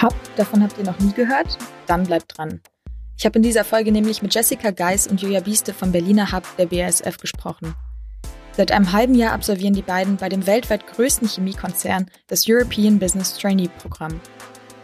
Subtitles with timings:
[0.00, 1.58] Hub, davon habt ihr noch nie gehört?
[1.86, 2.60] Dann bleibt dran.
[3.16, 6.44] Ich habe in dieser Folge nämlich mit Jessica Geis und Julia Bieste vom Berliner Hub
[6.56, 7.74] der BASF gesprochen.
[8.56, 13.36] Seit einem halben Jahr absolvieren die beiden bei dem weltweit größten Chemiekonzern das European Business
[13.36, 14.20] Trainee Programm.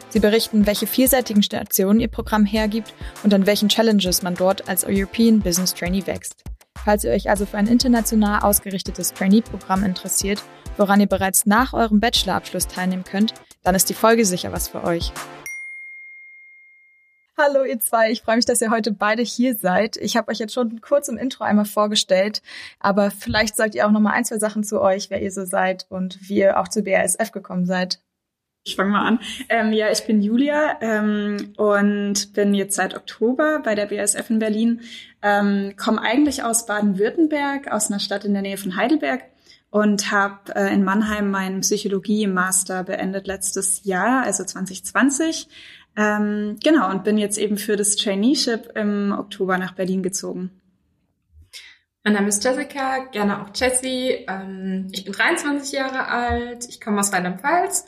[0.09, 2.93] Sie berichten, welche vielseitigen Stationen ihr Programm hergibt
[3.23, 6.43] und an welchen Challenges man dort als European Business Trainee wächst.
[6.85, 10.43] Falls ihr euch also für ein international ausgerichtetes Trainee-Programm interessiert,
[10.77, 13.33] woran ihr bereits nach eurem Bachelorabschluss teilnehmen könnt,
[13.65, 15.12] dann ist die Folge sicher was für euch.
[17.36, 19.96] Hallo ihr zwei, ich freue mich, dass ihr heute beide hier seid.
[19.96, 22.43] Ich habe euch jetzt schon kurz im Intro einmal vorgestellt,
[22.79, 25.45] aber vielleicht sagt ihr auch noch mal ein, zwei Sachen zu euch, wer ihr so
[25.45, 27.99] seid und wie ihr auch zu BASF gekommen seid.
[28.67, 29.18] Ich fange mal an.
[29.49, 34.39] Ähm, ja, ich bin Julia ähm, und bin jetzt seit Oktober bei der BASF in
[34.39, 34.83] Berlin.
[35.20, 39.25] Ähm, komme eigentlich aus Baden-Württemberg, aus einer Stadt in der Nähe von Heidelberg
[39.75, 45.48] und habe äh, in Mannheim meinen Psychologie-Master beendet letztes Jahr, also 2020.
[45.97, 50.53] Ähm, genau, und bin jetzt eben für das Traineeship im Oktober nach Berlin gezogen.
[52.05, 54.25] Mein Name ist Jessica, gerne auch Jessie.
[54.29, 57.87] Ähm, ich bin 23 Jahre alt, ich komme aus Rheinland-Pfalz.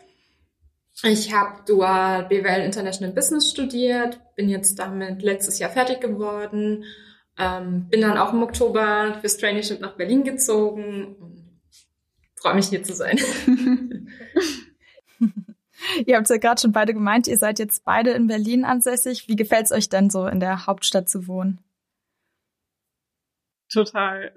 [1.05, 6.83] Ich habe dual BWL International Business studiert, bin jetzt damit letztes Jahr fertig geworden,
[7.39, 11.36] ähm, bin dann auch im Oktober fürs Traineeship nach Berlin gezogen
[12.47, 13.19] freue mich hier zu sein.
[16.07, 19.27] ihr habt ja gerade schon beide gemeint, ihr seid jetzt beide in Berlin ansässig.
[19.27, 21.59] Wie gefällt es euch denn so, in der Hauptstadt zu wohnen?
[23.69, 24.33] Total.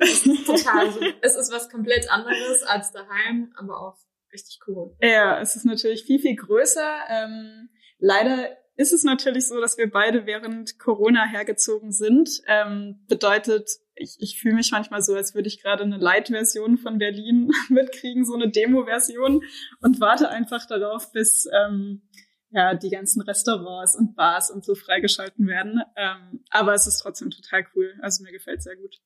[0.45, 0.87] Total.
[0.87, 3.97] Also, es ist was komplett anderes als daheim, aber auch
[4.33, 4.95] richtig cool.
[5.01, 7.01] Ja, es ist natürlich viel, viel größer.
[7.09, 12.41] Ähm, leider ist es natürlich so, dass wir beide während Corona hergezogen sind.
[12.47, 16.97] Ähm, bedeutet, ich, ich fühle mich manchmal so, als würde ich gerade eine Light-Version von
[16.97, 19.43] Berlin mitkriegen, so eine Demo-Version
[19.81, 22.01] und warte einfach darauf, bis ähm,
[22.51, 25.81] ja die ganzen Restaurants und Bars und so freigeschalten werden.
[25.95, 27.93] Ähm, aber es ist trotzdem total cool.
[28.01, 28.99] Also mir gefällt sehr gut.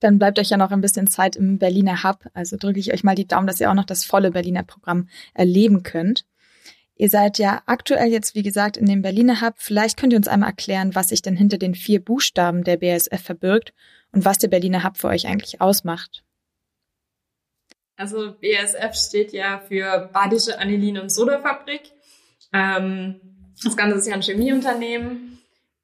[0.00, 2.26] Dann bleibt euch ja noch ein bisschen Zeit im Berliner Hub.
[2.34, 5.08] Also drücke ich euch mal die Daumen, dass ihr auch noch das volle Berliner Programm
[5.32, 6.26] erleben könnt.
[6.96, 9.54] Ihr seid ja aktuell jetzt, wie gesagt, in dem Berliner Hub.
[9.56, 13.20] Vielleicht könnt ihr uns einmal erklären, was sich denn hinter den vier Buchstaben der BASF
[13.20, 13.72] verbirgt
[14.12, 16.22] und was der Berliner Hub für euch eigentlich ausmacht.
[17.96, 21.82] Also BASF steht ja für Badische Anilin- und Sodafabrik.
[22.52, 23.20] Ähm,
[23.62, 25.38] das Ganze ist ja ein Chemieunternehmen.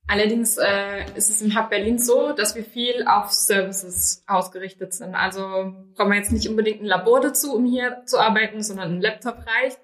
[0.07, 5.15] Allerdings äh, ist es im Hub Berlin so, dass wir viel auf Services ausgerichtet sind.
[5.15, 5.41] Also
[5.95, 9.39] brauchen wir jetzt nicht unbedingt ein Labor dazu, um hier zu arbeiten, sondern ein Laptop
[9.47, 9.79] reicht.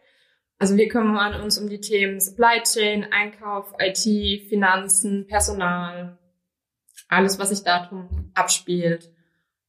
[0.58, 6.18] Also wir kümmern uns um die Themen Supply Chain, Einkauf, IT, Finanzen, Personal,
[7.08, 9.12] alles, was sich darum abspielt.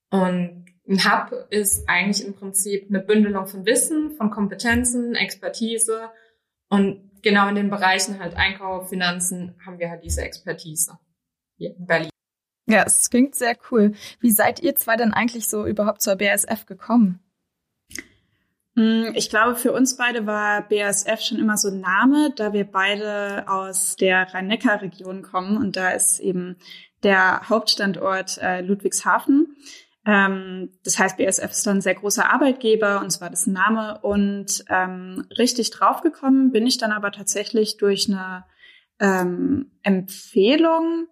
[0.09, 6.09] Und ein Hub ist eigentlich im Prinzip eine Bündelung von Wissen, von Kompetenzen, Expertise.
[6.69, 10.97] Und genau in den Bereichen halt Einkauf, Finanzen haben wir halt diese Expertise
[11.57, 12.09] hier in Berlin.
[12.69, 13.93] Ja, es klingt sehr cool.
[14.19, 17.19] Wie seid ihr zwei denn eigentlich so überhaupt zur BASF gekommen?
[18.77, 22.63] Hm, ich glaube, für uns beide war BASF schon immer so ein Name, da wir
[22.63, 26.57] beide aus der Rhein-Neckar-Region kommen und da ist eben
[27.01, 29.57] der Hauptstandort äh, Ludwigshafen.
[30.05, 34.63] Ähm, das heißt, BASF ist dann ein sehr großer Arbeitgeber und zwar das Name und
[34.69, 38.45] ähm, richtig draufgekommen bin ich dann aber tatsächlich durch eine
[38.99, 41.07] ähm, Empfehlung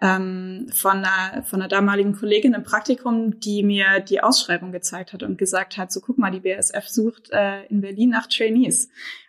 [0.00, 5.22] ähm, von, einer, von einer damaligen Kollegin im Praktikum, die mir die Ausschreibung gezeigt hat
[5.22, 8.88] und gesagt hat, so guck mal, die BSF sucht äh, in Berlin nach Trainees.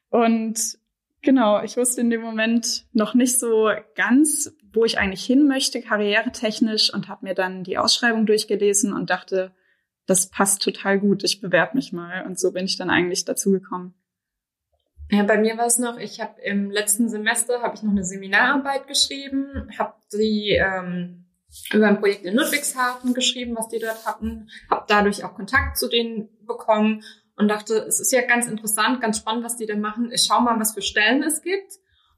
[0.09, 0.78] Und
[1.22, 5.81] genau, ich wusste in dem Moment noch nicht so ganz, wo ich eigentlich hin möchte,
[5.81, 9.53] karrieretechnisch, und habe mir dann die Ausschreibung durchgelesen und dachte,
[10.05, 12.25] das passt total gut, ich bewerbe mich mal.
[12.25, 13.94] Und so bin ich dann eigentlich dazu gekommen.
[15.09, 18.03] Ja, bei mir war es noch, ich habe im letzten Semester habe ich noch eine
[18.03, 21.25] Seminararbeit geschrieben, habe die ähm,
[21.72, 25.88] über ein Projekt in Ludwigshafen geschrieben, was die dort hatten, habe dadurch auch Kontakt zu
[25.88, 27.03] denen bekommen
[27.38, 30.12] und dachte, es ist ja ganz interessant, ganz spannend, was die da machen.
[30.12, 31.73] Ich schau mal, was für Stellen es gibt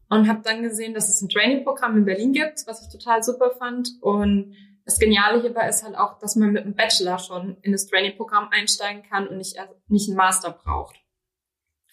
[0.10, 3.52] und habe dann gesehen, dass es ein Training-Programm in Berlin gibt, was ich total super
[3.52, 4.56] fand und
[4.86, 8.50] das Geniale hierbei ist halt auch, dass man mit einem Bachelor schon in das Training-Programm
[8.50, 9.56] einsteigen kann und nicht,
[9.88, 10.96] nicht einen Master braucht.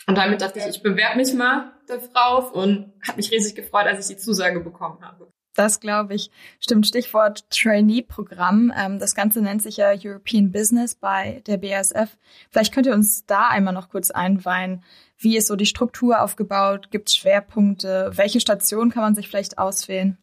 [0.07, 4.09] Und damit dachte ich, ich bewerbe mich mal darauf und habe mich riesig gefreut, als
[4.09, 5.29] ich die Zusage bekommen habe.
[5.57, 6.31] Das glaube ich.
[6.61, 8.73] Stimmt, Stichwort Trainee-Programm.
[8.77, 12.17] Ähm, das Ganze nennt sich ja European Business bei der BASF.
[12.51, 14.85] Vielleicht könnt ihr uns da einmal noch kurz einweihen.
[15.17, 16.91] Wie ist so die Struktur aufgebaut?
[16.91, 18.11] Gibt es Schwerpunkte?
[18.15, 20.19] Welche Station kann man sich vielleicht auswählen?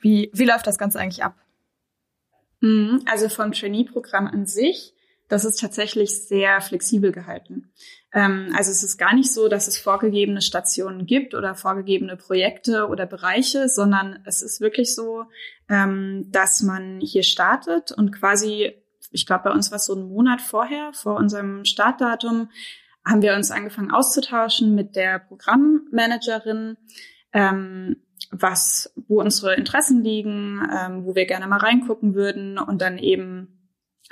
[0.00, 1.34] Wie, wie läuft das Ganze eigentlich ab?
[2.60, 4.94] Mhm, also vom Trainee-Programm an sich
[5.28, 7.70] das ist tatsächlich sehr flexibel gehalten.
[8.12, 12.88] Ähm, also es ist gar nicht so, dass es vorgegebene Stationen gibt oder vorgegebene Projekte
[12.88, 15.24] oder Bereiche, sondern es ist wirklich so,
[15.68, 18.72] ähm, dass man hier startet und quasi,
[19.10, 22.50] ich glaube, bei uns war es so ein Monat vorher, vor unserem Startdatum,
[23.04, 26.76] haben wir uns angefangen auszutauschen mit der Programmmanagerin,
[27.32, 27.96] ähm,
[28.30, 33.57] was, wo unsere Interessen liegen, ähm, wo wir gerne mal reingucken würden und dann eben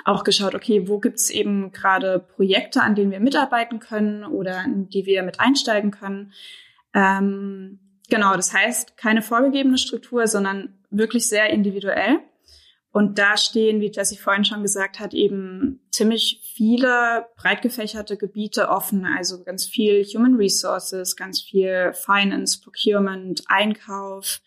[0.05, 4.89] auch geschaut, okay, wo gibt's eben gerade Projekte, an denen wir mitarbeiten können oder in
[4.89, 6.31] die wir mit einsteigen können.
[6.93, 7.79] Ähm,
[8.09, 12.19] genau, das heißt, keine vorgegebene Struktur, sondern wirklich sehr individuell.
[12.91, 18.69] Und da stehen, wie Jessie vorhin schon gesagt hat, eben ziemlich viele breit gefächerte Gebiete
[18.69, 19.05] offen.
[19.05, 24.41] Also ganz viel Human Resources, ganz viel Finance, Procurement, Einkauf,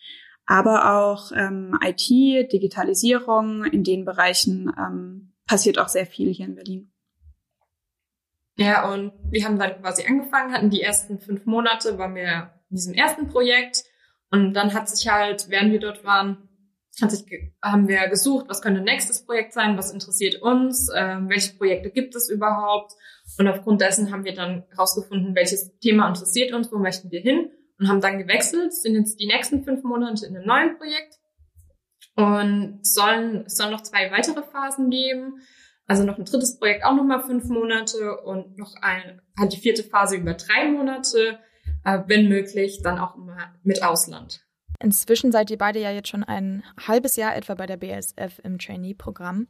[0.47, 3.67] aber auch ähm, IT, Digitalisierung.
[3.67, 6.93] In den Bereichen ähm, passiert auch sehr viel hier in Berlin.
[8.57, 12.77] Ja, und wir haben dann quasi angefangen, hatten die ersten fünf Monate, waren wir in
[12.77, 13.83] diesem ersten Projekt.
[14.31, 16.49] Und dann hat sich halt, während wir dort waren,
[17.03, 17.25] hat sich,
[17.61, 22.15] haben wir gesucht, was könnte nächstes Projekt sein, was interessiert uns, äh, welche Projekte gibt
[22.15, 22.93] es überhaupt.
[23.37, 27.51] Und aufgrund dessen haben wir dann herausgefunden, welches Thema interessiert uns, wo möchten wir hin
[27.81, 31.20] und haben dann gewechselt, sind jetzt die nächsten fünf Monate in einem neuen Projekt
[32.17, 35.41] und sollen, es sollen noch zwei weitere Phasen geben.
[35.87, 39.83] Also noch ein drittes Projekt auch nochmal fünf Monate und noch ein, halt die vierte
[39.83, 41.41] Phase über drei Monate,
[41.85, 44.47] äh, wenn möglich, dann auch immer mit Ausland.
[44.83, 48.59] Inzwischen seid ihr beide ja jetzt schon ein halbes Jahr etwa bei der BSF im
[48.59, 49.49] Trainee-Programm.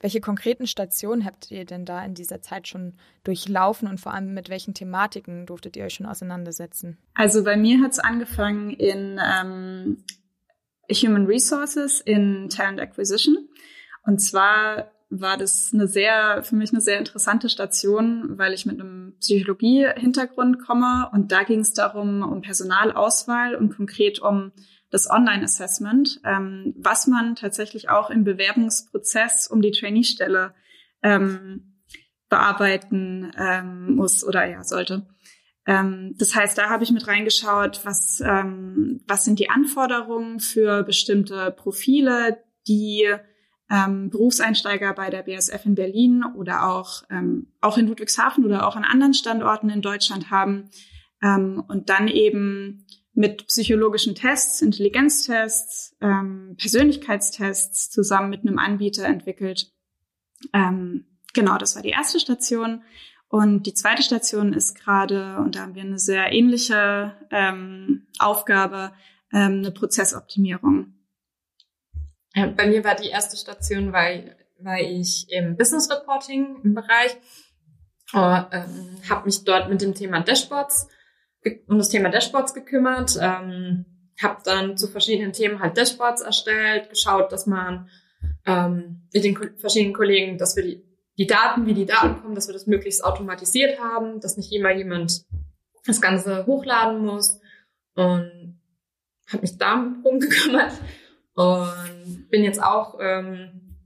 [0.00, 4.34] Welche konkreten Stationen habt ihr denn da in dieser Zeit schon durchlaufen und vor allem
[4.34, 6.98] mit welchen Thematiken durftet ihr euch schon auseinandersetzen?
[7.14, 10.02] Also bei mir hat es angefangen in ähm,
[10.90, 13.48] Human Resources, in Talent Acquisition.
[14.04, 18.80] Und zwar war das eine sehr, für mich eine sehr interessante Station, weil ich mit
[18.80, 24.52] einem Psychologie-Hintergrund komme und da ging es darum, um Personalauswahl und konkret um
[24.90, 30.54] das Online-Assessment, ähm, was man tatsächlich auch im Bewerbungsprozess um die Trainee-Stelle
[31.02, 31.78] ähm,
[32.30, 35.06] bearbeiten ähm, muss oder ja sollte.
[35.66, 40.82] Ähm, das heißt, da habe ich mit reingeschaut, was, ähm, was sind die Anforderungen für
[40.82, 43.08] bestimmte Profile, die
[43.70, 48.76] ähm, Berufseinsteiger bei der BSF in Berlin oder auch, ähm, auch in Ludwigshafen oder auch
[48.76, 50.70] an anderen Standorten in Deutschland haben.
[51.22, 59.70] Ähm, und dann eben mit psychologischen Tests, Intelligenztests, ähm, Persönlichkeitstests zusammen mit einem Anbieter entwickelt.
[61.34, 62.82] Genau, das war die erste Station.
[63.32, 68.92] Und die zweite Station ist gerade, und da haben wir eine sehr ähnliche ähm, Aufgabe,
[69.32, 70.92] ähm, eine Prozessoptimierung.
[72.34, 77.16] Bei mir war die erste Station, weil, weil ich im Business Reporting im Bereich
[78.12, 80.88] äh, ähm, habe mich dort mit dem Thema Dashboards
[81.66, 83.84] um das Thema Dashboards gekümmert, ähm,
[84.22, 87.88] habe dann zu verschiedenen Themen halt Dashboards erstellt, geschaut, dass man
[88.46, 90.84] ähm, mit den verschiedenen Kollegen, dass wir die,
[91.18, 94.72] die Daten, wie die Daten kommen, dass wir das möglichst automatisiert haben, dass nicht immer
[94.72, 95.24] jemand
[95.86, 97.38] das Ganze hochladen muss.
[97.94, 98.60] Und
[99.28, 100.72] habe mich darum gekümmert.
[101.34, 103.76] Und bin jetzt auch ähm,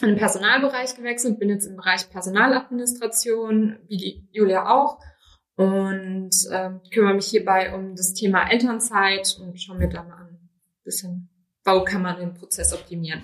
[0.00, 4.98] in den Personalbereich gewechselt, bin jetzt im Bereich Personaladministration, wie die Julia auch.
[5.56, 10.28] Und äh, kümmere mich hierbei um das Thema Elternzeit und schaue mir da mal an,
[10.28, 10.50] ein
[10.84, 11.30] bisschen,
[11.64, 13.22] wo kann man den Prozess optimieren.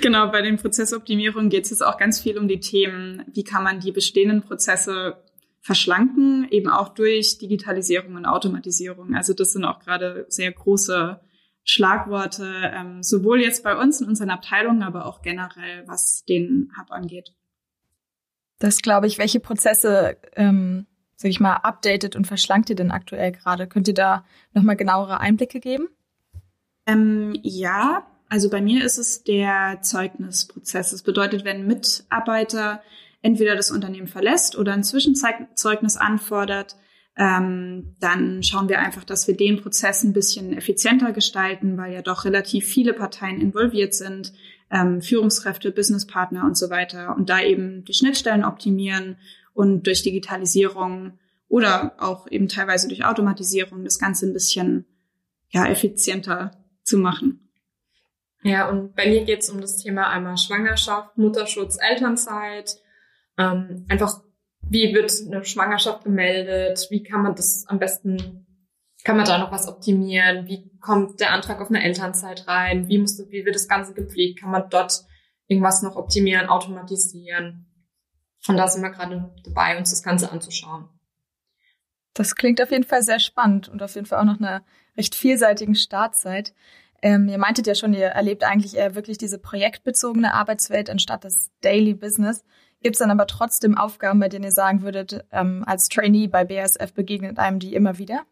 [0.00, 3.64] Genau, bei den Prozessoptimierungen geht es jetzt auch ganz viel um die Themen, wie kann
[3.64, 5.22] man die bestehenden Prozesse
[5.60, 9.14] verschlanken, eben auch durch Digitalisierung und Automatisierung.
[9.14, 11.20] Also das sind auch gerade sehr große
[11.64, 16.90] Schlagworte, ähm, sowohl jetzt bei uns in unseren Abteilungen, aber auch generell, was den Hub
[16.90, 17.34] angeht.
[18.58, 19.18] Das glaube ich.
[19.18, 20.86] Welche Prozesse ähm,
[21.20, 23.66] sag ich mal, updatet und verschlankt ihr denn aktuell gerade?
[23.66, 25.86] Könnt ihr da nochmal genauere Einblicke geben?
[26.86, 30.92] Ähm, ja, also bei mir ist es der Zeugnisprozess.
[30.92, 32.80] Das bedeutet, wenn ein Mitarbeiter
[33.22, 36.76] entweder das Unternehmen verlässt oder ein Zwischenzeugnis anfordert,
[37.16, 42.02] ähm, dann schauen wir einfach, dass wir den Prozess ein bisschen effizienter gestalten, weil ja
[42.02, 44.32] doch relativ viele Parteien involviert sind,
[44.70, 49.16] ähm, Führungskräfte, Businesspartner und so weiter und da eben die Schnittstellen optimieren
[49.54, 51.18] und durch Digitalisierung
[51.48, 54.86] oder auch eben teilweise durch Automatisierung das Ganze ein bisschen
[55.48, 56.52] ja, effizienter
[56.84, 57.49] zu machen.
[58.42, 62.76] Ja, und bei mir geht es um das Thema einmal Schwangerschaft, Mutterschutz, Elternzeit.
[63.36, 64.22] Ähm, einfach,
[64.62, 66.86] wie wird eine Schwangerschaft gemeldet?
[66.90, 68.46] Wie kann man das am besten,
[69.04, 70.46] kann man da noch was optimieren?
[70.46, 72.88] Wie kommt der Antrag auf eine Elternzeit rein?
[72.88, 74.40] Wie, muss, wie wird das Ganze gepflegt?
[74.40, 75.04] Kann man dort
[75.46, 77.66] irgendwas noch optimieren, automatisieren?
[78.48, 80.88] Und da sind wir gerade dabei, uns das Ganze anzuschauen.
[82.14, 84.64] Das klingt auf jeden Fall sehr spannend und auf jeden Fall auch noch einer
[84.96, 86.54] recht vielseitigen Startzeit.
[87.02, 91.50] Ähm, ihr meintet ja schon, ihr erlebt eigentlich eher wirklich diese projektbezogene Arbeitswelt anstatt das
[91.62, 92.44] Daily Business.
[92.82, 96.44] Gibt es dann aber trotzdem Aufgaben, bei denen ihr sagen würdet, ähm, als Trainee bei
[96.44, 98.24] BASF begegnet einem die immer wieder?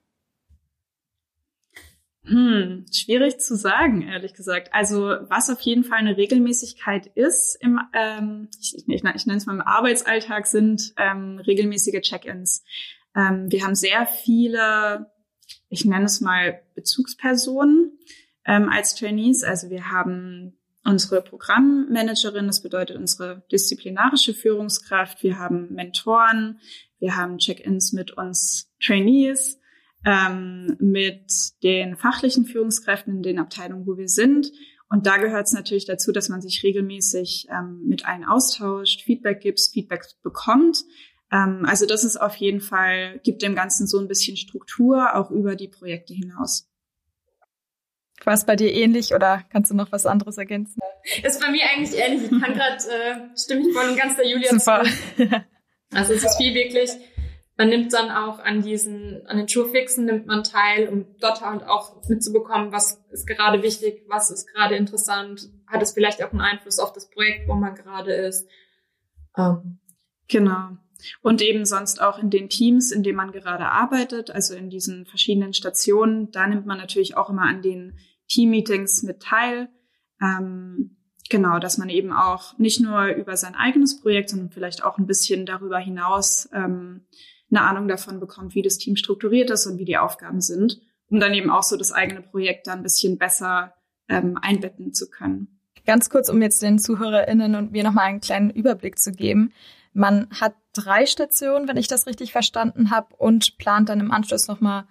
[2.28, 4.68] Hm, schwierig zu sagen, ehrlich gesagt.
[4.72, 9.46] Also was auf jeden Fall eine Regelmäßigkeit ist, im, ähm, ich, ich, ich nenne es
[9.46, 12.64] mal im Arbeitsalltag, sind ähm, regelmäßige Check-ins.
[13.16, 15.10] Ähm, wir haben sehr viele,
[15.70, 17.98] ich nenne es mal Bezugspersonen
[18.48, 19.44] ähm, als Trainees.
[19.44, 25.22] Also wir haben unsere Programmmanagerin, das bedeutet unsere disziplinarische Führungskraft.
[25.22, 26.58] Wir haben Mentoren,
[26.98, 29.60] wir haben Check-ins mit uns Trainees,
[30.04, 31.30] ähm, mit
[31.62, 34.50] den fachlichen Führungskräften in den Abteilungen, wo wir sind.
[34.88, 39.40] Und da gehört es natürlich dazu, dass man sich regelmäßig ähm, mit allen austauscht, Feedback
[39.42, 40.84] gibt, Feedback bekommt.
[41.30, 45.30] Ähm, also das ist auf jeden Fall, gibt dem Ganzen so ein bisschen Struktur, auch
[45.30, 46.70] über die Projekte hinaus.
[48.24, 50.80] War es bei dir ähnlich oder kannst du noch was anderes ergänzen?
[51.22, 52.30] Ist bei mir eigentlich ähnlich.
[52.30, 54.84] Ich kann gerade, äh, stimme ich voll und ganz der Julia Super.
[55.16, 55.28] zu.
[55.90, 56.90] Also es ist viel wirklich,
[57.56, 61.64] man nimmt dann auch an diesen, an den Schulfixen nimmt man teil, um dort halt
[61.64, 66.42] auch mitzubekommen, was ist gerade wichtig, was ist gerade interessant, hat es vielleicht auch einen
[66.42, 68.46] Einfluss auf das Projekt, wo man gerade ist.
[69.34, 69.78] Ähm.
[70.28, 70.76] Genau.
[71.22, 75.06] Und eben sonst auch in den Teams, in denen man gerade arbeitet, also in diesen
[75.06, 79.68] verschiedenen Stationen, da nimmt man natürlich auch immer an den Teammeetings mit teil.
[80.20, 80.96] Ähm,
[81.30, 85.06] genau, dass man eben auch nicht nur über sein eigenes Projekt, sondern vielleicht auch ein
[85.06, 87.06] bisschen darüber hinaus ähm,
[87.50, 91.20] eine Ahnung davon bekommt, wie das Team strukturiert ist und wie die Aufgaben sind, um
[91.20, 93.74] dann eben auch so das eigene Projekt da ein bisschen besser
[94.08, 95.60] ähm, einbetten zu können.
[95.86, 99.52] Ganz kurz, um jetzt den ZuhörerInnen und mir nochmal einen kleinen Überblick zu geben.
[99.94, 100.54] Man hat
[100.84, 104.84] drei Stationen, wenn ich das richtig verstanden habe, und plant dann im Anschluss nochmal,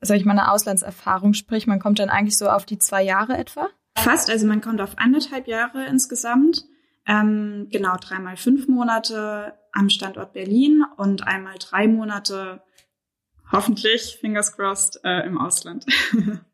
[0.00, 1.34] sag ich mal, eine Auslandserfahrung.
[1.34, 3.68] Sprich, man kommt dann eigentlich so auf die zwei Jahre etwa?
[3.96, 6.64] Fast, also man kommt auf anderthalb Jahre insgesamt.
[7.06, 12.62] Ähm, genau, dreimal fünf Monate am Standort Berlin und einmal drei Monate,
[13.50, 15.86] hoffentlich, fingers crossed, äh, im Ausland.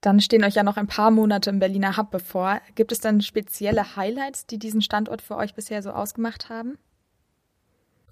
[0.00, 2.62] Dann stehen euch ja noch ein paar Monate im Berliner Hub bevor.
[2.74, 6.78] Gibt es dann spezielle Highlights, die diesen Standort für euch bisher so ausgemacht haben?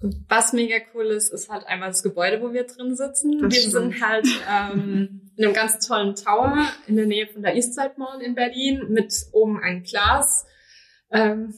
[0.01, 3.39] Was mega cool ist, ist halt einmal das Gebäude, wo wir drin sitzen.
[3.39, 3.73] Das wir stimmt.
[3.73, 8.21] sind halt ähm, in einem ganz tollen Tower in der Nähe von der Eastside Mall
[8.21, 10.45] in Berlin mit oben ein Glas.
[11.11, 11.53] Ähm,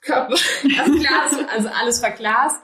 [0.00, 0.34] Körper,
[0.78, 2.60] also Glas, also alles verglast.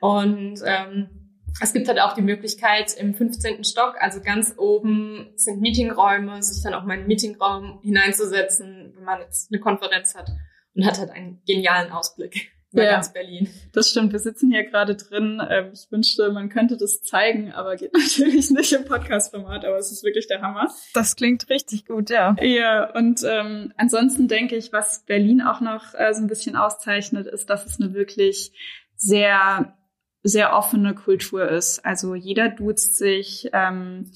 [0.00, 1.22] Und ähm,
[1.60, 3.64] es gibt halt auch die Möglichkeit im 15.
[3.64, 9.04] Stock, also ganz oben sind Meetingräume, sich dann auch mal in den Meetingraum hineinzusetzen, wenn
[9.04, 10.30] man jetzt eine Konferenz hat
[10.74, 13.48] und hat halt einen genialen Ausblick über ja, ganz Berlin.
[13.72, 14.12] Das stimmt.
[14.12, 15.42] Wir sitzen hier gerade drin.
[15.48, 19.92] Ähm, ich wünschte, man könnte das zeigen, aber geht natürlich nicht im Podcast-Format, aber es
[19.92, 20.68] ist wirklich der Hammer.
[20.94, 22.36] Das klingt richtig gut, ja.
[22.40, 27.26] Ja, und ähm, ansonsten denke ich, was Berlin auch noch äh, so ein bisschen auszeichnet,
[27.26, 28.52] ist, dass es eine wirklich
[28.96, 29.76] sehr
[30.22, 31.84] sehr offene Kultur ist.
[31.84, 33.50] Also jeder duzt sich.
[33.52, 34.12] Ähm,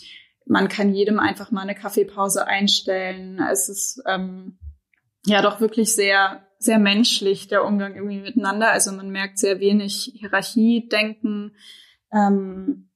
[0.47, 3.41] man kann jedem einfach mal eine Kaffeepause einstellen.
[3.51, 4.59] Es ist ähm,
[5.25, 8.71] ja doch wirklich sehr, sehr menschlich, der Umgang irgendwie miteinander.
[8.71, 11.57] Also man merkt sehr wenig Hierarchie-Denken.
[12.13, 12.91] Ähm,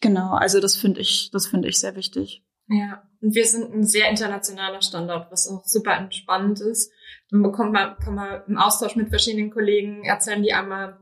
[0.00, 2.44] genau, also das finde ich, das finde ich sehr wichtig.
[2.68, 6.92] Ja, und wir sind ein sehr internationaler Standort, was auch super entspannend ist.
[7.30, 10.98] Dann bekommt man, kann man im Austausch mit verschiedenen Kollegen erzählen die einmal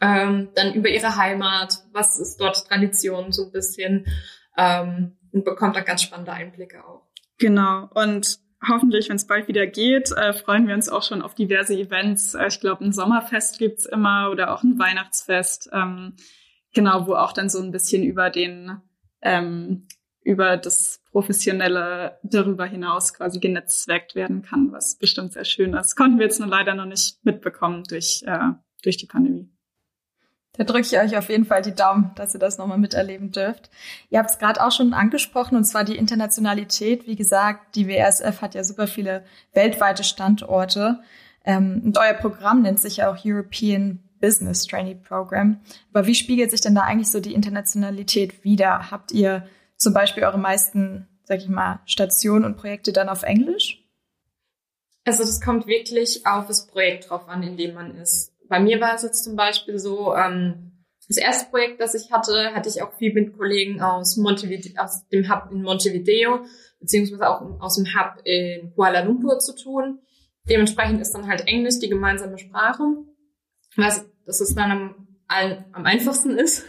[0.00, 4.06] ähm, dann über ihre Heimat, was ist dort Tradition so ein bisschen
[4.56, 7.08] ähm, und bekommt da ganz spannende Einblicke auch.
[7.38, 11.34] Genau und hoffentlich, wenn es bald wieder geht, äh, freuen wir uns auch schon auf
[11.34, 12.34] diverse Events.
[12.34, 16.14] Äh, ich glaube, ein Sommerfest gibt's immer oder auch ein Weihnachtsfest, ähm,
[16.74, 18.80] genau, wo auch dann so ein bisschen über den
[19.22, 19.86] ähm,
[20.22, 25.96] über das Professionelle darüber hinaus quasi genetzwerkt werden kann, was bestimmt sehr schön ist.
[25.96, 28.50] Konnten wir jetzt nur leider noch nicht mitbekommen durch, äh,
[28.82, 29.50] durch die Pandemie.
[30.58, 33.70] Da drücke ich euch auf jeden Fall die Daumen, dass ihr das nochmal miterleben dürft.
[34.10, 37.06] Ihr habt es gerade auch schon angesprochen, und zwar die Internationalität.
[37.06, 39.24] Wie gesagt, die WSF hat ja super viele
[39.54, 40.98] weltweite Standorte.
[41.44, 45.60] Ähm, und euer Programm nennt sich ja auch European Business Trainee Program.
[45.92, 48.90] Aber wie spiegelt sich denn da eigentlich so die Internationalität wieder?
[48.90, 49.46] Habt ihr
[49.76, 53.84] zum Beispiel eure meisten, sag ich mal, Stationen und Projekte dann auf Englisch?
[55.04, 58.80] Also das kommt wirklich auf das Projekt drauf an, in dem man ist bei mir
[58.80, 62.82] war es jetzt zum Beispiel so, ähm, das erste Projekt, das ich hatte, hatte ich
[62.82, 66.44] auch viel mit Kollegen aus, Montevideo, aus dem Hub in Montevideo,
[66.80, 70.00] beziehungsweise auch aus dem Hub in Kuala Lumpur zu tun.
[70.48, 72.84] Dementsprechend ist dann halt Englisch die gemeinsame Sprache.
[73.76, 75.08] was dass es dann am,
[75.72, 76.66] am einfachsten ist.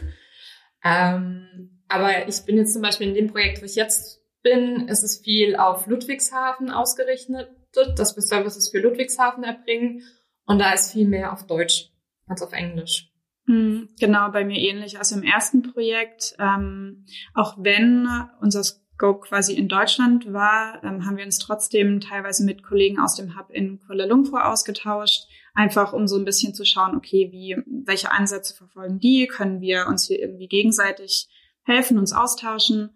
[0.83, 5.03] Ähm, aber ich bin jetzt zum Beispiel in dem Projekt, wo ich jetzt bin, ist
[5.03, 7.50] es viel auf Ludwigshafen ausgerichtet,
[7.98, 10.03] dass wir Services für Ludwigshafen erbringen.
[10.49, 11.91] Und da ist viel mehr auf Deutsch
[12.25, 13.11] als auf Englisch.
[13.45, 14.97] Hm, genau, bei mir ähnlich.
[14.97, 18.07] Also im ersten Projekt, ähm, auch wenn
[18.41, 23.13] unser Scope quasi in Deutschland war, ähm, haben wir uns trotzdem teilweise mit Kollegen aus
[23.13, 27.55] dem Hub in Kuala Lumpur ausgetauscht, einfach um so ein bisschen zu schauen, okay, wie,
[27.85, 29.27] welche Ansätze verfolgen die?
[29.27, 31.27] Können wir uns hier irgendwie gegenseitig
[31.61, 32.89] helfen, uns austauschen?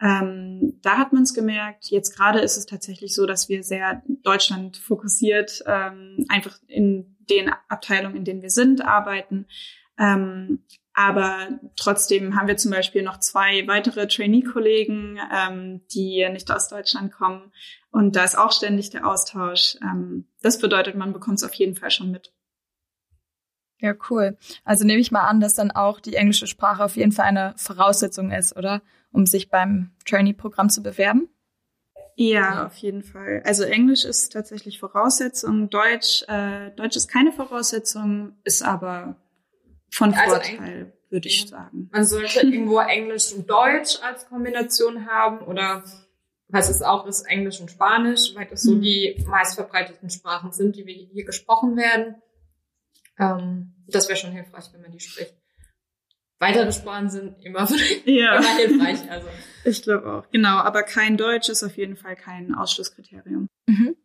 [0.00, 1.86] Ähm, da hat man es gemerkt.
[1.86, 7.50] Jetzt gerade ist es tatsächlich so, dass wir sehr Deutschland fokussiert ähm, einfach in den
[7.68, 9.46] Abteilungen, in denen wir sind, arbeiten.
[9.98, 16.68] Ähm, aber trotzdem haben wir zum Beispiel noch zwei weitere Trainee-Kollegen, ähm, die nicht aus
[16.68, 17.52] Deutschland kommen.
[17.90, 19.76] Und da ist auch ständig der Austausch.
[19.82, 22.32] Ähm, das bedeutet, man bekommt es auf jeden Fall schon mit.
[23.78, 24.38] Ja, cool.
[24.64, 27.54] Also nehme ich mal an, dass dann auch die englische Sprache auf jeden Fall eine
[27.58, 28.80] Voraussetzung ist, oder?
[29.16, 31.30] Um sich beim Trainee-Programm zu bewerben?
[32.16, 33.42] Ja, auf jeden Fall.
[33.46, 35.70] Also Englisch ist tatsächlich Voraussetzung.
[35.70, 39.16] Deutsch, äh, Deutsch ist keine Voraussetzung, ist aber
[39.90, 41.88] von also Vorteil, würde ich sagen.
[41.92, 45.82] Man sollte irgendwo Englisch und Deutsch als Kombination haben oder
[46.48, 48.82] was es auch ist, Englisch und Spanisch, weil das so mhm.
[48.82, 52.16] die meistverbreiteten Sprachen sind, die wir hier gesprochen werden.
[53.18, 55.34] Ähm, das wäre schon hilfreich, wenn man die spricht.
[56.38, 57.66] Weitere Sprachen sind immer,
[58.04, 58.36] ja.
[58.36, 59.10] immer hilfreich.
[59.10, 59.28] Also.
[59.64, 60.30] Ich glaube auch.
[60.30, 63.48] Genau, aber kein Deutsch ist auf jeden Fall kein Ausschlusskriterium.
[63.66, 63.96] Mhm.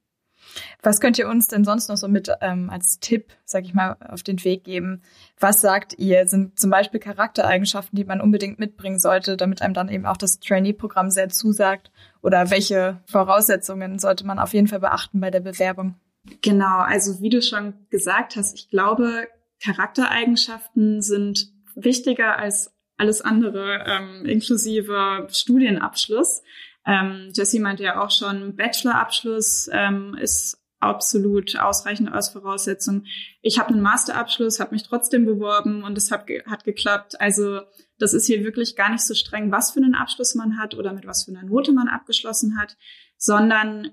[0.81, 3.95] Was könnt ihr uns denn sonst noch so mit ähm, als Tipp, sag ich mal,
[4.09, 5.01] auf den Weg geben?
[5.39, 9.89] Was sagt ihr, sind zum Beispiel Charaktereigenschaften, die man unbedingt mitbringen sollte, damit einem dann
[9.89, 11.91] eben auch das Trainee-Programm sehr zusagt?
[12.21, 15.95] Oder welche Voraussetzungen sollte man auf jeden Fall beachten bei der Bewerbung?
[16.41, 19.27] Genau, also wie du schon gesagt hast, ich glaube,
[19.63, 26.43] Charaktereigenschaften sind wichtiger als alles andere, ähm, inklusive Studienabschluss.
[26.85, 33.05] Ähm, Jessie meinte ja auch schon, Bachelorabschluss ähm, ist absolut ausreichend als Voraussetzung.
[33.41, 37.21] Ich habe einen Masterabschluss, habe mich trotzdem beworben und es hat, hat geklappt.
[37.21, 37.61] Also
[37.99, 40.91] das ist hier wirklich gar nicht so streng, was für einen Abschluss man hat oder
[40.93, 42.77] mit was für einer Note man abgeschlossen hat,
[43.17, 43.91] sondern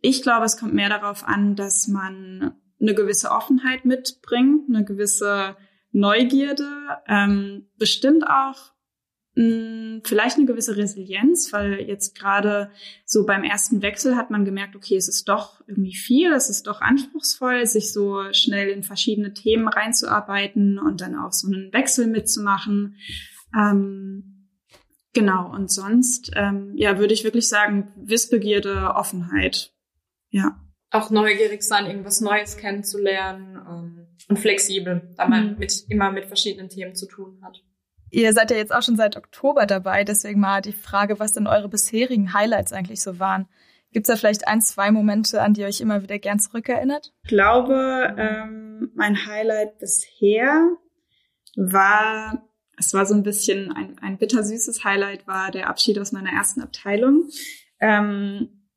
[0.00, 5.56] ich glaube, es kommt mehr darauf an, dass man eine gewisse Offenheit mitbringt, eine gewisse
[5.92, 6.68] Neugierde,
[7.06, 8.72] ähm, bestimmt auch
[9.34, 12.70] hm, vielleicht eine gewisse Resilienz, weil jetzt gerade
[13.06, 16.66] so beim ersten Wechsel hat man gemerkt, okay, es ist doch irgendwie viel, es ist
[16.66, 22.08] doch anspruchsvoll, sich so schnell in verschiedene Themen reinzuarbeiten und dann auch so einen Wechsel
[22.08, 22.96] mitzumachen.
[23.56, 24.50] Ähm,
[25.14, 29.72] genau, und sonst, ähm, ja, würde ich wirklich sagen, Wissbegierde, Offenheit.
[30.28, 30.58] Ja.
[30.90, 33.56] Auch neugierig sein, irgendwas Neues kennenzulernen
[34.28, 35.58] und flexibel, da man mhm.
[35.58, 37.62] mit, immer mit verschiedenen Themen zu tun hat.
[38.10, 41.46] Ihr seid ja jetzt auch schon seit Oktober dabei, deswegen mal die Frage, was denn
[41.46, 43.48] eure bisherigen Highlights eigentlich so waren.
[43.92, 47.12] Gibt es da vielleicht ein, zwei Momente, an die ihr euch immer wieder gern zurückerinnert?
[47.22, 50.76] Ich glaube, ähm, mein Highlight bisher
[51.56, 52.48] war,
[52.78, 56.62] es war so ein bisschen ein, ein bittersüßes Highlight, war der Abschied aus meiner ersten
[56.62, 57.28] Abteilung,
[57.80, 58.68] ähm,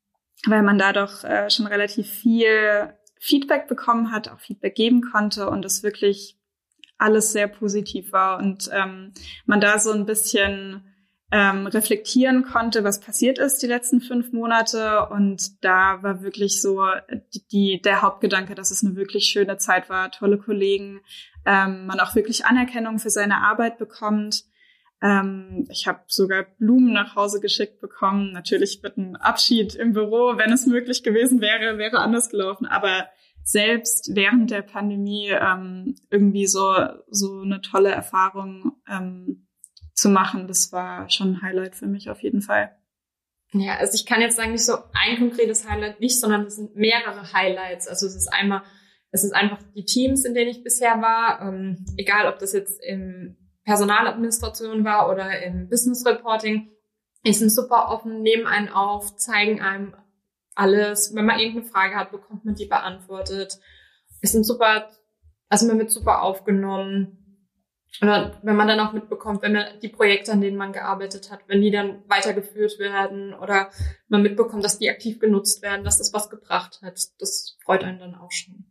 [0.46, 5.48] weil man da doch äh, schon relativ viel Feedback bekommen hat, auch Feedback geben konnte
[5.48, 6.38] und es wirklich
[6.98, 9.12] alles sehr positiv war und ähm,
[9.44, 10.82] man da so ein bisschen
[11.32, 15.08] ähm, reflektieren konnte, was passiert ist die letzten fünf Monate.
[15.08, 16.82] Und da war wirklich so
[17.50, 21.00] die, der Hauptgedanke, dass es eine wirklich schöne Zeit war, tolle Kollegen,
[21.44, 24.44] ähm, man auch wirklich Anerkennung für seine Arbeit bekommt.
[25.06, 28.32] Ähm, ich habe sogar Blumen nach Hause geschickt bekommen.
[28.32, 32.66] Natürlich wird ein Abschied im Büro, wenn es möglich gewesen wäre, wäre anders gelaufen.
[32.66, 33.06] Aber
[33.44, 36.74] selbst während der Pandemie ähm, irgendwie so,
[37.08, 39.46] so eine tolle Erfahrung ähm,
[39.94, 42.76] zu machen, das war schon ein Highlight für mich auf jeden Fall.
[43.52, 46.74] Ja, also ich kann jetzt sagen, nicht so ein konkretes Highlight nicht, sondern es sind
[46.74, 47.86] mehrere Highlights.
[47.86, 48.62] Also es ist einmal,
[49.12, 52.82] es ist einfach die Teams, in denen ich bisher war, ähm, egal ob das jetzt
[52.84, 56.70] im Personaladministration war oder im Business Reporting,
[57.26, 59.94] die sind super offen, nehmen einen auf, zeigen einem
[60.54, 61.14] alles.
[61.14, 63.58] Wenn man irgendeine Frage hat, bekommt man die beantwortet.
[64.22, 64.88] Es sind super,
[65.48, 67.42] also man wird super aufgenommen.
[68.00, 71.40] Oder wenn man dann auch mitbekommt, wenn man die Projekte, an denen man gearbeitet hat,
[71.48, 73.70] wenn die dann weitergeführt werden oder
[74.06, 77.98] man mitbekommt, dass die aktiv genutzt werden, dass das was gebracht hat, das freut einen
[77.98, 78.70] dann auch schon.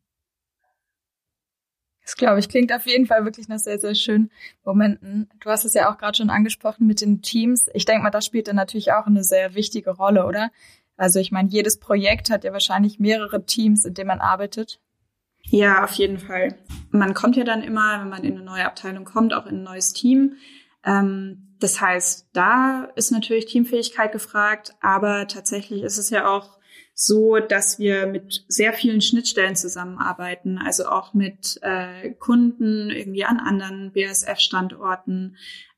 [2.15, 4.31] Das glaube ich, klingt auf jeden Fall wirklich nach sehr, sehr schönen
[4.63, 5.27] Momenten.
[5.41, 7.67] Du hast es ja auch gerade schon angesprochen mit den Teams.
[7.73, 10.49] Ich denke mal, das spielt dann natürlich auch eine sehr wichtige Rolle, oder?
[10.95, 14.79] Also ich meine, jedes Projekt hat ja wahrscheinlich mehrere Teams, in denen man arbeitet.
[15.41, 16.55] Ja, auf jeden Fall.
[16.89, 19.63] Man kommt ja dann immer, wenn man in eine neue Abteilung kommt, auch in ein
[19.63, 20.37] neues Team.
[20.85, 26.59] Ähm, das heißt, da ist natürlich Teamfähigkeit gefragt, aber tatsächlich ist es ja auch
[26.97, 33.37] so, dass wir mit sehr vielen Schnittstellen zusammenarbeiten, also auch mit äh, Kunden irgendwie an
[33.37, 35.35] anderen BASF-Standorten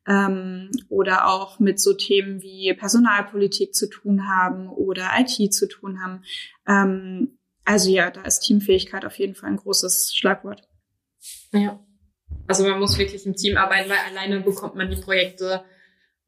[0.07, 6.03] ähm, oder auch mit so Themen wie Personalpolitik zu tun haben oder IT zu tun
[6.03, 6.23] haben.
[6.67, 10.67] Ähm, also ja, da ist Teamfähigkeit auf jeden Fall ein großes Schlagwort.
[11.51, 11.83] Ja.
[12.47, 15.63] Also man muss wirklich im Team arbeiten, weil alleine bekommt man die Projekte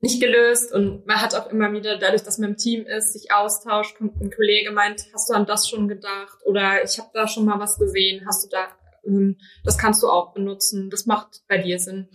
[0.01, 3.31] nicht gelöst und man hat auch immer wieder, dadurch, dass man im Team ist, sich
[3.33, 7.27] austauscht, kommt ein Kollege meint, hast du an das schon gedacht oder ich habe da
[7.27, 8.67] schon mal was gesehen, hast du da,
[9.05, 12.09] ähm, das kannst du auch benutzen, das macht bei dir Sinn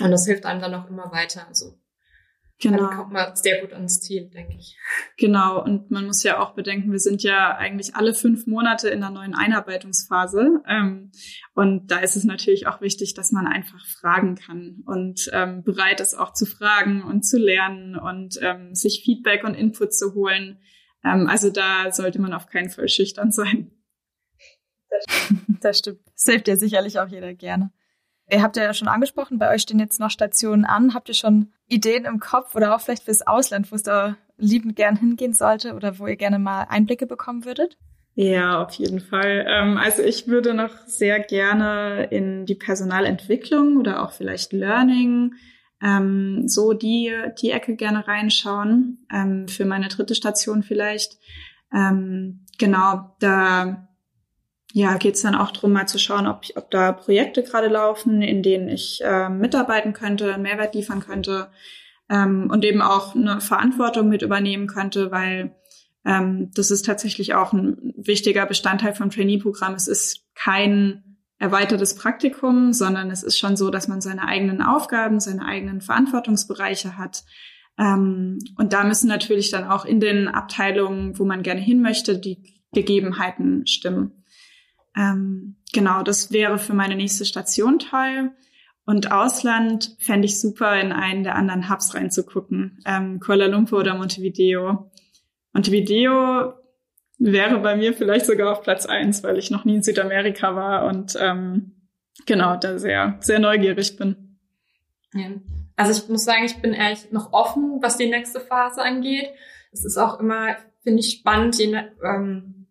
[0.00, 1.46] und das hilft einem dann auch immer weiter.
[1.48, 1.78] Also
[2.60, 2.86] Genau.
[2.86, 4.78] Dann kommt man sehr gut ans Ziel, denke ich.
[5.18, 5.62] Genau.
[5.62, 9.12] Und man muss ja auch bedenken, wir sind ja eigentlich alle fünf Monate in einer
[9.12, 10.62] neuen Einarbeitungsphase.
[10.68, 11.10] Ähm,
[11.54, 16.00] und da ist es natürlich auch wichtig, dass man einfach fragen kann und ähm, bereit
[16.00, 20.60] ist auch zu fragen und zu lernen und ähm, sich Feedback und Input zu holen.
[21.02, 23.70] Also da sollte man auf keinen Fall schüchtern sein.
[25.60, 26.00] Das stimmt.
[26.06, 27.72] Das hilft ja sicherlich auch jeder gerne.
[28.30, 30.94] Ihr habt ja schon angesprochen, bei euch stehen jetzt noch Stationen an.
[30.94, 34.76] Habt ihr schon Ideen im Kopf oder auch vielleicht fürs Ausland, wo es da liebend
[34.76, 37.76] gern hingehen sollte oder wo ihr gerne mal Einblicke bekommen würdet?
[38.14, 39.44] Ja, auf jeden Fall.
[39.48, 45.34] Ähm, also ich würde noch sehr gerne in die Personalentwicklung oder auch vielleicht Learning,
[45.82, 51.18] ähm, so die, die Ecke gerne reinschauen, ähm, für meine dritte Station vielleicht.
[52.56, 53.88] genau, da
[54.76, 58.22] ja, geht es dann auch darum, mal zu schauen, ob, ob da Projekte gerade laufen,
[58.22, 61.46] in denen ich äh, mitarbeiten könnte, Mehrwert liefern könnte
[62.10, 65.54] ähm, und eben auch eine Verantwortung mit übernehmen könnte, weil
[66.04, 69.74] ähm, das ist tatsächlich auch ein wichtiger Bestandteil vom Trainee-Programm.
[69.74, 75.20] Es ist kein erweitertes Praktikum, sondern es ist schon so, dass man seine eigenen Aufgaben,
[75.20, 77.22] seine eigenen Verantwortungsbereiche hat.
[77.78, 82.18] Ähm, und da müssen natürlich dann auch in den Abteilungen, wo man gerne hin möchte,
[82.18, 84.24] die Gegebenheiten stimmen.
[84.96, 88.32] Ähm, genau, das wäre für meine nächste Station toll.
[88.86, 92.78] Und Ausland fände ich super, in einen der anderen Hubs reinzugucken.
[92.84, 94.90] Ähm, Kuala Lumpur oder Montevideo.
[95.52, 96.52] Montevideo
[97.18, 100.86] wäre bei mir vielleicht sogar auf Platz eins, weil ich noch nie in Südamerika war
[100.86, 101.72] und ähm,
[102.26, 104.38] genau, da sehr, sehr neugierig bin.
[105.14, 105.28] Ja.
[105.76, 109.28] Also ich muss sagen, ich bin ehrlich noch offen, was die nächste Phase angeht.
[109.72, 112.63] Es ist auch immer, finde ich, spannend, je, ähm,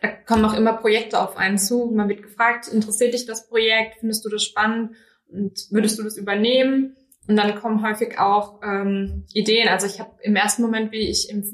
[0.00, 1.90] da kommen auch immer Projekte auf einen zu.
[1.94, 3.96] Man wird gefragt, interessiert dich das Projekt?
[4.00, 4.96] Findest du das spannend?
[5.28, 6.96] Und würdest du das übernehmen?
[7.28, 9.68] Und dann kommen häufig auch ähm, Ideen.
[9.68, 11.44] Also ich habe im ersten Moment, wie ich im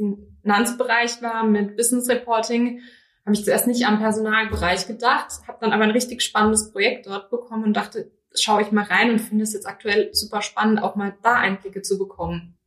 [0.43, 2.81] Finanzbereich war mit Business Reporting,
[3.25, 7.31] habe ich zuerst nicht am Personalbereich gedacht, habe dann aber ein richtig spannendes Projekt dort
[7.31, 10.97] bekommen und dachte, schaue ich mal rein und finde es jetzt aktuell super spannend, auch
[10.97, 12.59] mal da Einblicke zu bekommen.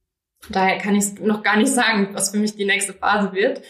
[0.50, 3.64] Daher kann ich noch gar nicht sagen, was für mich die nächste Phase wird.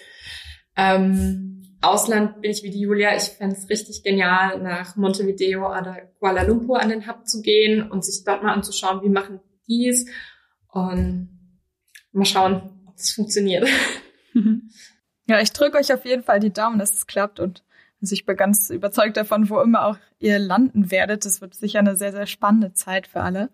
[0.77, 1.54] Ähm,
[1.87, 3.15] Ausland bin ich wie die Julia.
[3.15, 7.89] Ich fände es richtig genial, nach Montevideo oder Kuala Lumpur an den Hub zu gehen
[7.89, 10.05] und sich dort mal anzuschauen, wie machen die es.
[10.71, 11.29] Und
[12.11, 13.67] mal schauen, ob es funktioniert.
[15.27, 17.63] Ja, ich drücke euch auf jeden Fall die Daumen, dass es klappt und
[18.01, 21.25] also ich bin ganz überzeugt davon, wo immer auch ihr landen werdet.
[21.25, 23.49] Das wird sicher eine sehr, sehr spannende Zeit für alle.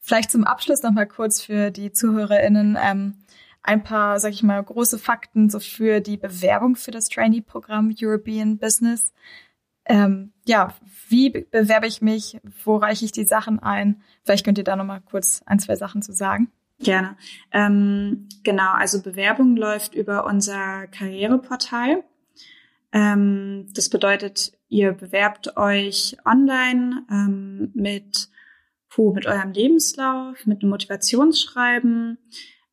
[0.00, 2.76] Vielleicht zum Abschluss noch mal kurz für die ZuhörerInnen.
[2.82, 3.14] Ähm,
[3.66, 8.58] ein paar, sag ich mal, große Fakten so für die Bewerbung für das Trainee-Programm European
[8.58, 9.12] Business.
[9.84, 10.74] Ähm, ja,
[11.08, 12.38] wie bewerbe ich mich?
[12.64, 14.02] Wo reiche ich die Sachen ein?
[14.24, 16.50] Vielleicht könnt ihr da noch mal kurz ein, zwei Sachen zu sagen.
[16.78, 17.16] Gerne.
[17.52, 22.04] Ähm, genau, also Bewerbung läuft über unser Karriereportal.
[22.92, 28.28] Ähm, das bedeutet, ihr bewerbt euch online ähm, mit,
[28.90, 32.18] puh, mit eurem Lebenslauf, mit einem Motivationsschreiben,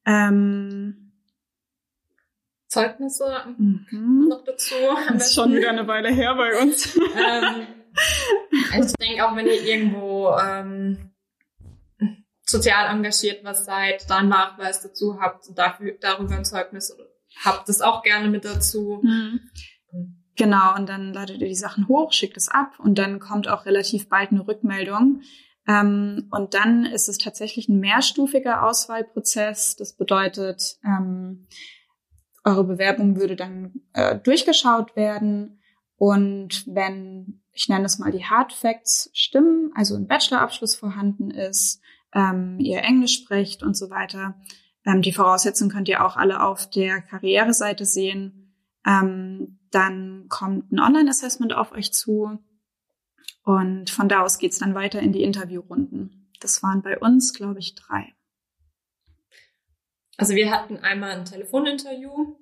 [0.05, 1.11] ähm,
[2.67, 4.27] Zeugnisse mhm.
[4.29, 4.73] noch dazu.
[5.07, 6.95] Das ist schon wieder eine Weile her bei uns.
[7.15, 7.67] ähm,
[8.79, 11.11] ich denke auch, wenn ihr irgendwo ähm,
[12.41, 16.95] sozial engagiert was seid, da einen Nachweis dazu habt und dafür, darüber ein Zeugnis
[17.43, 19.01] habt das auch gerne mit dazu.
[19.03, 19.39] Mhm.
[20.35, 23.65] Genau, und dann ladet ihr die Sachen hoch, schickt es ab und dann kommt auch
[23.65, 25.21] relativ bald eine Rückmeldung.
[25.67, 29.75] Ähm, und dann ist es tatsächlich ein mehrstufiger Auswahlprozess.
[29.75, 31.47] Das bedeutet, ähm,
[32.43, 35.61] eure Bewerbung würde dann äh, durchgeschaut werden.
[35.95, 41.81] Und wenn, ich nenne es mal die Hard Facts stimmen, also ein Bachelorabschluss vorhanden ist,
[42.13, 44.35] ähm, ihr Englisch sprecht und so weiter,
[44.85, 48.53] ähm, die Voraussetzungen könnt ihr auch alle auf der Karriereseite sehen.
[48.85, 52.39] Ähm, dann kommt ein Online-Assessment auf euch zu
[53.43, 56.31] Und von da aus geht's dann weiter in die Interviewrunden.
[56.39, 58.13] Das waren bei uns, glaube ich, drei.
[60.17, 62.37] Also wir hatten einmal ein Telefoninterview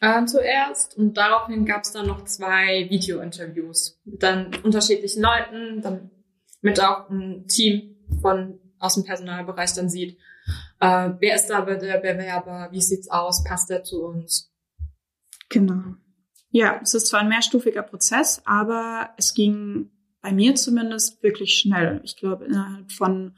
[0.00, 6.80] äh, zuerst und daraufhin gab es dann noch zwei Videointerviews mit dann unterschiedlichen Leuten, damit
[6.80, 10.18] auch ein Team von aus dem Personalbereich dann sieht,
[10.80, 14.52] äh, wer ist da der Bewerber, wie sieht's aus, passt der zu uns.
[15.48, 15.94] Genau.
[16.50, 19.90] Ja, es ist zwar ein mehrstufiger Prozess, aber es ging
[20.22, 22.00] bei mir zumindest wirklich schnell.
[22.04, 23.36] Ich glaube, innerhalb von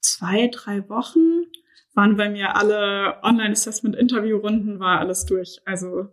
[0.00, 1.46] zwei, drei Wochen
[1.94, 5.60] waren bei mir alle Online-Assessment-Interview-Runden, war alles durch.
[5.64, 6.10] Also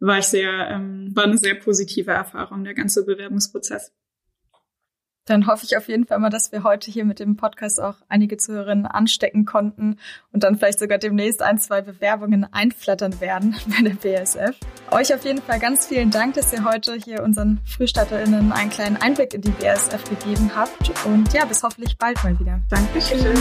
[0.00, 3.92] war ich sehr, ähm, war eine sehr positive Erfahrung, der ganze Bewerbungsprozess.
[5.28, 7.96] Dann hoffe ich auf jeden Fall mal, dass wir heute hier mit dem Podcast auch
[8.08, 9.98] einige Zuhörerinnen anstecken konnten
[10.32, 14.56] und dann vielleicht sogar demnächst ein, zwei Bewerbungen einflattern werden bei der BSF.
[14.90, 18.96] Euch auf jeden Fall ganz vielen Dank, dass ihr heute hier unseren FrühstarterInnen einen kleinen
[18.96, 22.60] Einblick in die BSF gegeben habt und ja, bis hoffentlich bald mal wieder.
[22.70, 23.36] Dankeschön.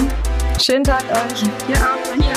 [0.59, 1.43] Schönen Tag euch.
[1.69, 2.36] Ihr auch.